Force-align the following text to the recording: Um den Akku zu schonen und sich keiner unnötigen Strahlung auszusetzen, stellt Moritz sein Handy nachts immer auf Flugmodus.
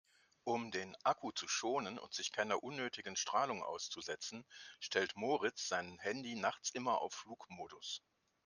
Um 0.45 0.71
den 0.71 0.97
Akku 1.03 1.29
zu 1.31 1.47
schonen 1.47 1.99
und 1.99 2.11
sich 2.11 2.31
keiner 2.31 2.63
unnötigen 2.63 3.15
Strahlung 3.15 3.61
auszusetzen, 3.61 4.47
stellt 4.79 5.15
Moritz 5.15 5.67
sein 5.67 5.99
Handy 5.99 6.33
nachts 6.33 6.71
immer 6.71 6.99
auf 7.03 7.13
Flugmodus. 7.13 8.01